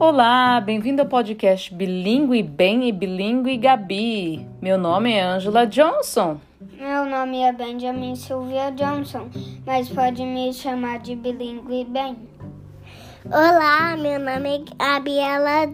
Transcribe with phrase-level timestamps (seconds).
[0.00, 4.46] Olá, bem-vindo ao podcast Bilingue Bem e Bilingue Gabi.
[4.60, 6.40] Meu nome é Angela Johnson.
[6.78, 9.28] Meu nome é Benjamin Silvia Johnson,
[9.66, 12.16] mas pode me chamar de Bilingue Bem.
[13.26, 15.70] Olá, meu nome é Gabriela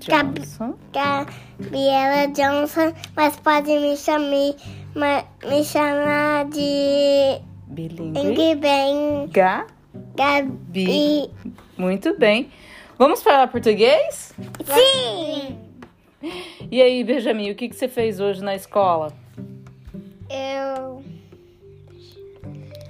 [0.00, 0.74] Johnson.
[0.90, 4.54] Gabriela Johnson, mas pode me chamar,
[4.94, 9.66] ma- me chamar de Bilingue Bem Gabi.
[10.16, 11.30] Gabi.
[11.76, 12.48] Muito bem.
[12.98, 14.32] Vamos falar português?
[14.64, 15.58] Sim!
[16.70, 19.12] E aí, Benjamin, o que, que você fez hoje na escola?
[20.30, 21.02] Eu,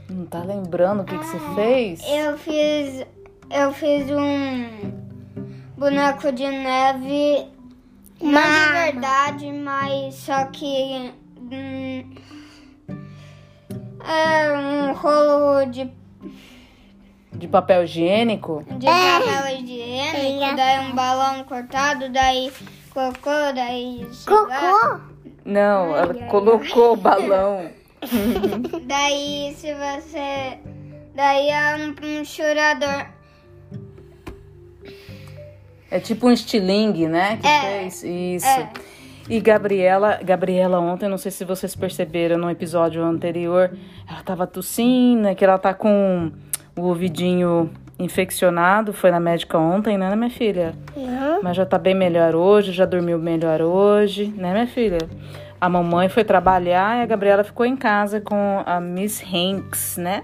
[0.09, 2.03] Não tá lembrando o que, que você fez?
[2.09, 3.07] eu fiz
[3.51, 4.93] eu fiz um
[5.77, 7.47] boneco de neve,
[8.21, 8.73] não de Mama.
[8.73, 12.15] verdade, mas só que hum,
[14.05, 15.93] é um rolo de,
[17.37, 18.65] De papel higiênico?
[18.79, 22.53] de papel higiênico, daí um balão cortado, daí
[22.93, 25.01] cocô, daí Cocô?
[25.45, 27.71] Não, ela colocou o balão.
[28.87, 30.59] Daí se você.
[31.15, 33.07] Daí é um, um chorador.
[35.91, 37.39] É tipo um estilingue, né?
[37.39, 38.47] Que É, fez isso.
[38.47, 38.71] é.
[39.29, 43.77] E Gabriela, Gabriela ontem, não sei se vocês perceberam no episódio anterior,
[44.09, 46.31] ela tava tossindo, né, que ela tá com
[46.77, 50.75] o ouvidinho infeccionado, foi na médica ontem, né, minha filha?
[50.97, 51.43] Não.
[51.43, 54.99] Mas já tá bem melhor hoje, já dormiu melhor hoje, né, minha filha?
[55.61, 60.23] A mamãe foi trabalhar e a Gabriela ficou em casa com a Miss Hanks, né?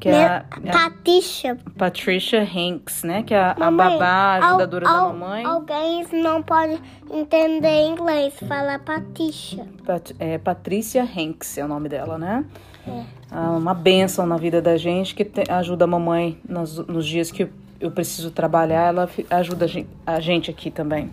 [0.00, 1.58] Que é a, é a Patricia.
[1.78, 3.22] Patricia Hanks, né?
[3.22, 5.44] Que é a, a Mamãe, babá, a al- ajudadora da al- mamãe.
[5.44, 9.64] Alguém não pode entender inglês, fala Patricia.
[9.86, 12.44] Pat- é, Patrícia Hanks é o nome dela, né?
[12.86, 13.02] É.
[13.30, 17.30] Ah, uma benção na vida da gente que te- ajuda a mamãe nos, nos dias
[17.30, 21.10] que eu, eu preciso trabalhar, ela ajuda a gen- a gente aqui também.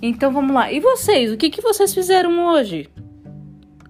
[0.00, 0.72] Então vamos lá.
[0.72, 1.30] E vocês?
[1.32, 2.88] O que, que vocês fizeram hoje?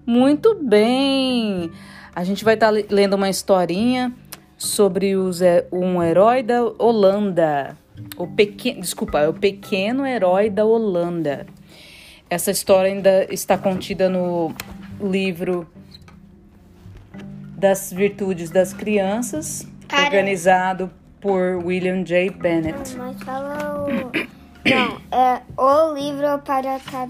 [0.05, 1.71] Muito bem!
[2.13, 4.11] A gente vai estar lendo uma historinha
[4.57, 5.39] sobre os,
[5.71, 7.77] um herói da Holanda.
[8.17, 11.45] O pequeno, desculpa, é o pequeno herói da Holanda.
[12.29, 14.53] Essa história ainda está contida no
[14.99, 15.67] livro
[17.61, 20.07] das Virtudes das Crianças, Caramba.
[20.07, 20.91] organizado
[21.21, 22.31] por William J.
[22.31, 22.95] Bennett.
[22.97, 23.87] Mas fala o.
[24.67, 26.79] Não, é o livro para.
[26.79, 27.09] Car...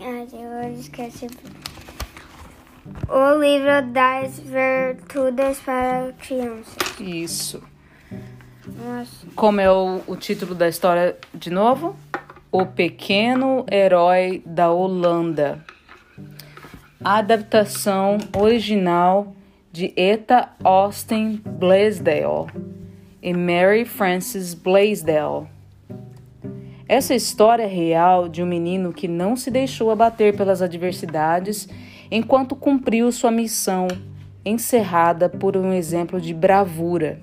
[0.00, 1.26] Ai, eu esqueci.
[3.08, 6.76] O livro das virtudes para crianças.
[7.00, 7.60] Isso.
[8.66, 9.26] Nossa.
[9.34, 11.96] Como é o, o título da história de novo?
[12.52, 15.64] O Pequeno Herói da Holanda.
[17.04, 19.34] Adaptação original
[19.78, 22.48] de Eta Austin Blaisdell
[23.22, 25.46] e Mary Frances Blaisdell.
[26.88, 31.68] Essa história é real de um menino que não se deixou abater pelas adversidades
[32.10, 33.86] enquanto cumpriu sua missão,
[34.44, 37.20] encerrada por um exemplo de bravura.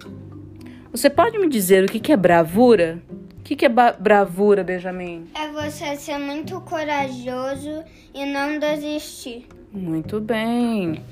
[0.94, 3.03] Você pode me dizer o que é bravura?
[3.38, 5.25] O que é bravura, Benjamin?
[5.35, 7.83] É você ser muito corajoso
[8.13, 9.45] e não desistir.
[9.73, 11.03] Muito bem.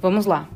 [0.00, 0.48] Vamos lá.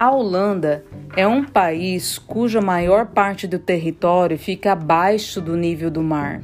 [0.00, 0.84] A Holanda
[1.16, 6.40] é um país cuja maior parte do território fica abaixo do nível do mar.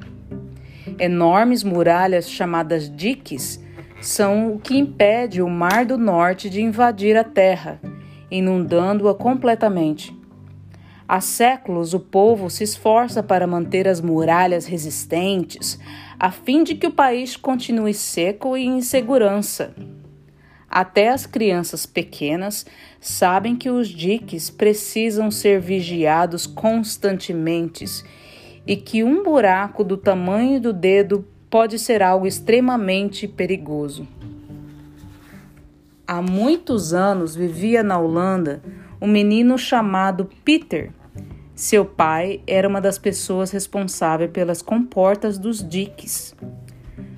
[0.98, 3.62] Enormes muralhas chamadas diques
[4.00, 7.80] são o que impede o Mar do Norte de invadir a terra,
[8.28, 10.12] inundando-a completamente.
[11.06, 15.78] Há séculos o povo se esforça para manter as muralhas resistentes,
[16.18, 19.72] a fim de que o país continue seco e em segurança.
[20.74, 22.66] Até as crianças pequenas
[23.00, 27.84] sabem que os diques precisam ser vigiados constantemente
[28.66, 34.08] e que um buraco do tamanho do dedo pode ser algo extremamente perigoso.
[36.08, 38.60] Há muitos anos vivia na Holanda
[39.00, 40.90] um menino chamado Peter.
[41.54, 46.34] Seu pai era uma das pessoas responsáveis pelas comportas dos diques.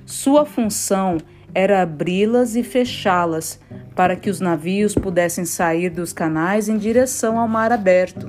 [0.05, 1.36] Sua função era
[1.81, 3.59] abri-las e fechá-las
[3.95, 8.27] para que os navios pudessem sair dos canais em direção ao mar aberto.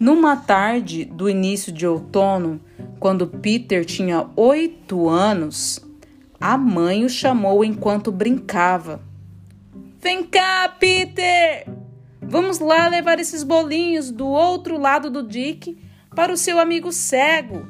[0.00, 2.58] Numa tarde do início de outono,
[2.98, 5.78] quando Peter tinha oito anos,
[6.40, 9.02] a mãe o chamou enquanto brincava.
[10.00, 11.68] Vem cá, Peter!
[12.22, 15.78] Vamos lá levar esses bolinhos do outro lado do dique
[16.14, 17.66] para o seu amigo cego.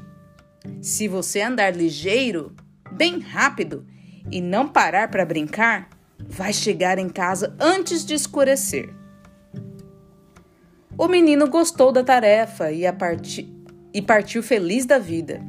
[0.81, 2.55] Se você andar ligeiro,
[2.93, 3.85] bem rápido
[4.31, 5.89] e não parar para brincar,
[6.19, 8.93] vai chegar em casa antes de escurecer.
[10.99, 13.53] O menino gostou da tarefa e parti-
[13.93, 15.43] e partiu feliz da vida.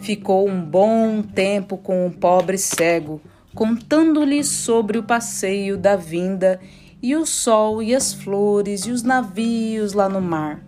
[0.00, 3.20] Ficou um bom tempo com o pobre cego,
[3.54, 6.60] contando-lhe sobre o passeio da vinda
[7.02, 10.62] e o sol e as flores e os navios lá no mar.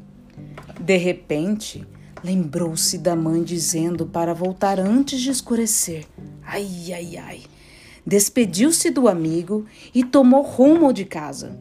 [0.81, 1.87] De repente,
[2.23, 6.07] lembrou-se da mãe dizendo para voltar antes de escurecer.
[6.45, 7.43] Ai, ai, ai.
[8.07, 9.65] Despediu-se do amigo
[9.95, 11.59] e tomou rumo de casa.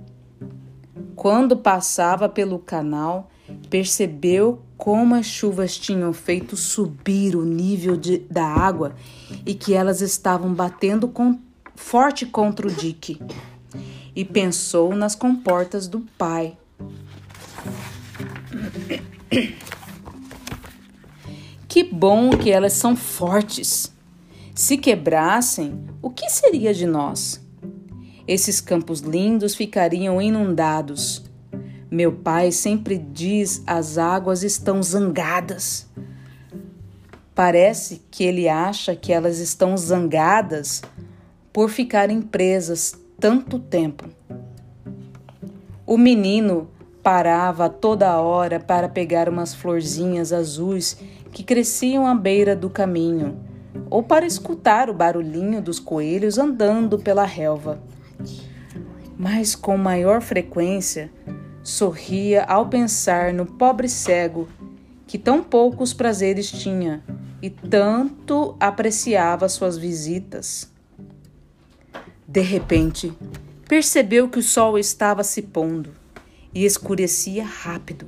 [1.16, 3.30] Quando passava pelo canal,
[3.70, 8.96] percebeu como as chuvas tinham feito subir o nível de, da água
[9.46, 11.40] e que elas estavam batendo com,
[11.76, 13.22] forte contra o dique.
[14.16, 16.58] E pensou nas comportas do pai.
[21.72, 23.96] Que bom que elas são fortes.
[24.54, 27.40] Se quebrassem, o que seria de nós?
[28.28, 31.24] Esses campos lindos ficariam inundados
[31.92, 35.90] meu pai sempre diz: as águas estão zangadas.
[37.36, 40.82] Parece que ele acha que elas estão zangadas
[41.52, 44.06] por ficarem presas tanto tempo.
[45.86, 46.70] O menino
[47.04, 50.98] parava toda hora para pegar umas florzinhas azuis
[51.32, 53.40] que cresciam à beira do caminho,
[53.90, 57.82] ou para escutar o barulhinho dos coelhos andando pela relva.
[59.18, 61.12] Mas com maior frequência,
[61.64, 64.50] Sorria ao pensar no pobre cego
[65.06, 67.04] que tão poucos prazeres tinha
[67.40, 70.72] e tanto apreciava suas visitas.
[72.28, 73.14] De repente,
[73.68, 75.92] percebeu que o sol estava se pondo
[76.54, 78.08] e escurecia rápido.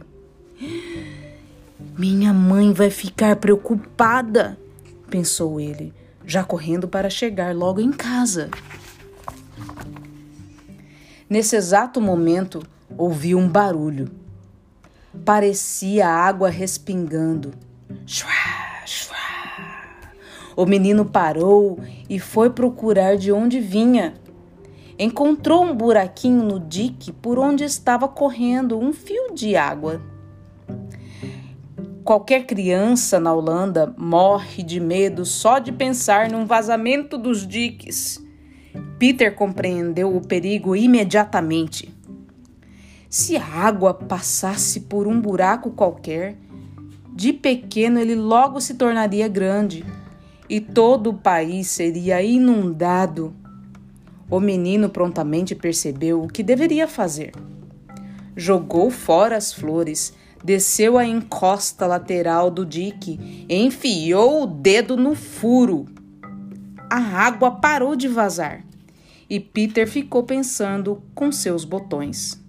[1.97, 4.57] Minha mãe vai ficar preocupada,
[5.09, 5.93] pensou ele,
[6.25, 8.49] já correndo para chegar logo em casa.
[11.29, 12.61] Nesse exato momento,
[12.97, 14.09] ouviu um barulho.
[15.23, 17.53] Parecia água respingando.
[20.55, 21.79] O menino parou
[22.09, 24.13] e foi procurar de onde vinha.
[24.97, 30.01] Encontrou um buraquinho no dique por onde estava correndo um fio de água.
[32.03, 38.21] Qualquer criança na Holanda morre de medo só de pensar num vazamento dos diques.
[38.99, 41.95] Peter compreendeu o perigo imediatamente.
[43.09, 46.35] Se a água passasse por um buraco qualquer,
[47.13, 49.85] de pequeno ele logo se tornaria grande
[50.49, 53.33] e todo o país seria inundado.
[54.29, 57.31] O menino prontamente percebeu o que deveria fazer.
[58.35, 60.13] Jogou fora as flores,
[60.43, 65.85] desceu a encosta lateral do dique, enfiou o dedo no furo.
[66.89, 68.63] A água parou de vazar
[69.29, 72.39] e Peter ficou pensando com seus botões.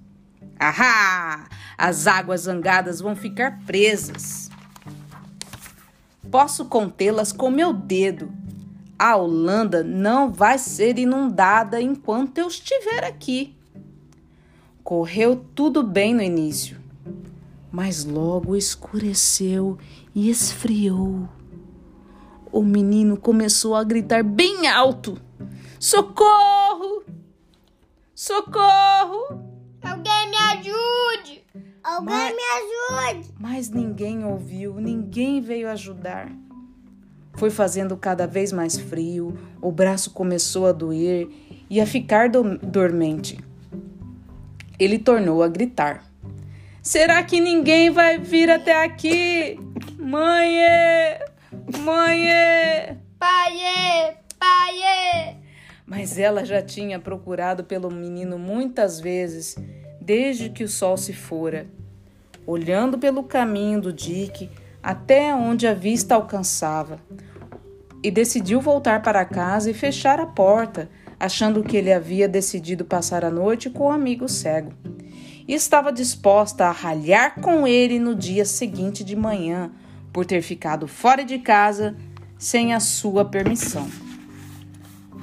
[0.58, 1.49] Ahá!
[1.76, 4.50] As águas zangadas vão ficar presas.
[6.31, 8.32] Posso contê-las com meu dedo.
[8.99, 13.56] A Holanda não vai ser inundada enquanto eu estiver aqui.
[14.82, 16.76] Correu tudo bem no início,
[17.75, 19.76] mas logo escureceu
[20.15, 21.29] e esfriou.
[22.53, 25.21] O menino começou a gritar bem alto:
[25.81, 27.03] Socorro!
[28.14, 29.43] Socorro!
[29.83, 31.43] Alguém me ajude!
[31.83, 32.43] Alguém Mas- me
[33.11, 33.35] ajude!
[33.40, 36.31] Mas ninguém ouviu, ninguém veio ajudar.
[37.33, 41.28] Foi fazendo cada vez mais frio, o braço começou a doer
[41.69, 43.37] e a ficar do- dormente.
[44.78, 46.04] Ele tornou a gritar:
[46.85, 49.59] Será que ninguém vai vir até aqui?
[49.99, 50.55] Mãe!
[51.79, 52.26] Mãe!
[53.19, 54.17] Paiê!
[54.38, 55.37] Paiê!
[55.87, 59.57] Mas ela já tinha procurado pelo menino muitas vezes,
[59.99, 61.67] desde que o sol se fora,
[62.47, 64.50] olhando pelo caminho do dique
[64.83, 66.99] até onde a vista alcançava,
[68.03, 73.25] e decidiu voltar para casa e fechar a porta, achando que ele havia decidido passar
[73.25, 74.75] a noite com o amigo cego.
[75.46, 79.70] E estava disposta a ralhar com ele no dia seguinte de manhã,
[80.12, 81.96] por ter ficado fora de casa
[82.38, 83.88] sem a sua permissão.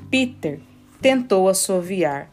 [0.09, 0.59] Peter
[1.01, 2.29] tentou assoviar.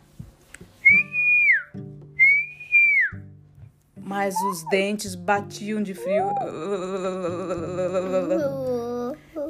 [3.97, 6.27] Mas os dentes batiam de frio.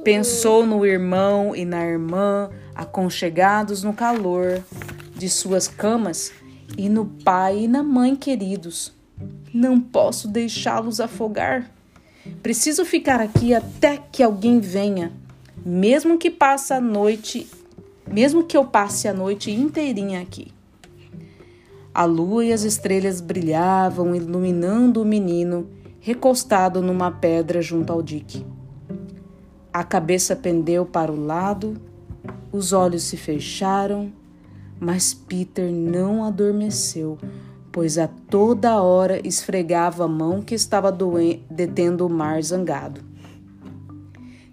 [0.05, 4.63] Pensou no irmão e na irmã aconchegados no calor
[5.17, 6.33] de suas camas
[6.77, 8.93] e no pai e na mãe queridos.
[9.53, 11.71] Não posso deixá-los afogar.
[12.43, 15.13] Preciso ficar aqui até que alguém venha,
[15.65, 17.47] mesmo que passe a noite
[18.11, 20.53] mesmo que eu passe a noite inteirinha aqui.
[21.93, 25.69] A lua e as estrelas brilhavam, iluminando o menino
[26.01, 28.47] recostado numa pedra junto ao dique.
[29.73, 31.77] A cabeça pendeu para o lado,
[32.53, 34.13] os olhos se fecharam,
[34.81, 37.19] mas Peter não adormeceu,
[37.73, 40.97] pois a toda hora esfregava a mão que estava
[41.51, 43.01] detendo o mar zangado.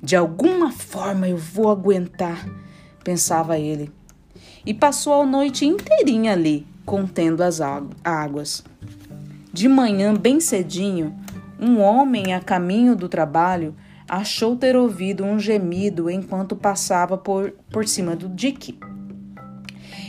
[0.01, 2.48] De alguma forma eu vou aguentar,
[3.03, 3.91] pensava ele,
[4.65, 7.60] e passou a noite inteirinha ali, contendo as
[8.03, 8.63] águas.
[9.51, 11.15] De manhã, bem cedinho,
[11.60, 13.75] um homem a caminho do trabalho
[14.08, 18.77] achou ter ouvido um gemido enquanto passava por, por cima do dique.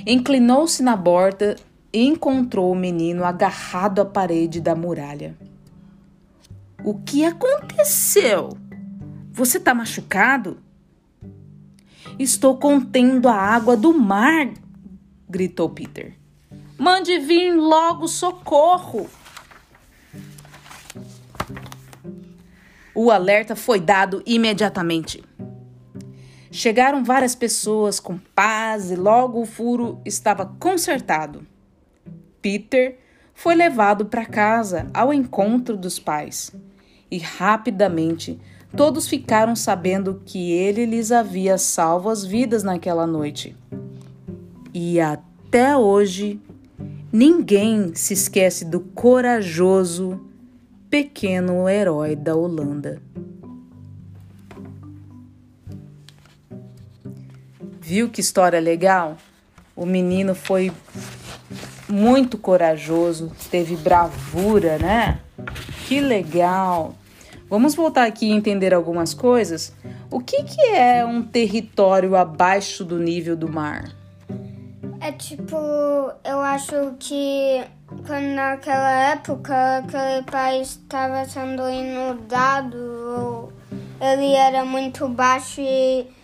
[0.07, 1.57] Inclinou-se na borda
[1.93, 5.37] e encontrou o menino agarrado à parede da muralha.
[6.85, 8.57] O que aconteceu?
[9.33, 10.59] Você está machucado?
[12.17, 14.49] Estou contendo a água do mar,
[15.29, 16.15] gritou Peter.
[16.79, 19.11] Mande vir logo socorro.
[22.95, 25.26] O alerta foi dado imediatamente.
[26.57, 31.47] Chegaram várias pessoas com paz e logo o furo estava consertado.
[32.41, 32.99] Peter
[33.35, 36.51] foi levado para casa ao encontro dos pais
[37.11, 38.41] e rapidamente
[38.75, 43.55] todos ficaram sabendo que ele lhes havia salvo as vidas naquela noite.
[44.73, 46.41] E até hoje,
[47.13, 50.19] ninguém se esquece do corajoso
[50.89, 53.03] pequeno herói da Holanda.
[57.89, 59.17] Viu que história legal?
[59.77, 60.73] O menino foi
[61.89, 65.21] muito corajoso, teve bravura, né?
[65.87, 66.97] Que legal!
[67.49, 69.73] Vamos voltar aqui e entender algumas coisas.
[70.11, 73.85] O que, que é um território abaixo do nível do mar?
[75.01, 75.55] É tipo,
[76.25, 77.63] eu acho que
[78.05, 83.53] quando naquela época aquele país estava sendo inundado,
[84.01, 86.16] ele era muito baixo e,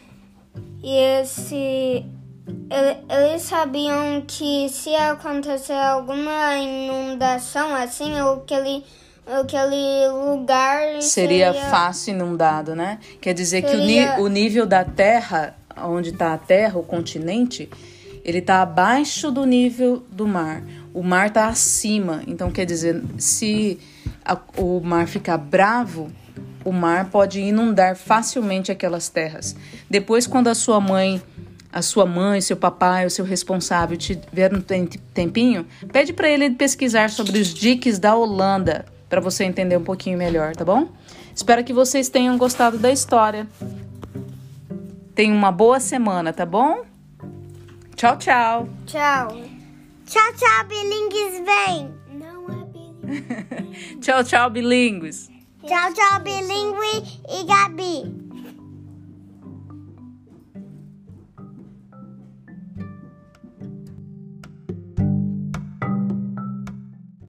[0.83, 2.05] e esse,
[2.71, 8.85] ele, eles sabiam que se acontecer alguma inundação assim, aquele,
[9.27, 12.99] aquele lugar seria, seria fácil inundado, né?
[13.21, 14.15] Quer dizer seria...
[14.15, 17.71] que o, o nível da terra, onde está a terra, o continente,
[18.25, 20.62] ele está abaixo do nível do mar
[20.95, 22.23] o mar está acima.
[22.27, 23.79] Então, quer dizer, se
[24.25, 26.11] a, o mar ficar bravo,
[26.64, 29.57] o mar pode inundar facilmente aquelas terras.
[29.88, 31.23] Depois, quando a sua mãe,
[31.73, 37.11] a sua mãe, seu papai, o seu responsável tiver um tempinho, pede para ele pesquisar
[37.11, 40.88] sobre os diques da Holanda, para você entender um pouquinho melhor, tá bom?
[41.35, 43.47] Espero que vocês tenham gostado da história.
[45.14, 46.85] Tenham uma boa semana, tá bom?
[47.97, 48.69] Tchau, tchau.
[48.87, 49.28] Tchau.
[50.07, 51.95] Tchau, tchau, bilingues vem.
[52.19, 53.99] Não é bilingues.
[54.00, 55.32] tchau, tchau, bilíngues.
[55.64, 58.22] Tchau, tchau, Bilingue e Gabi.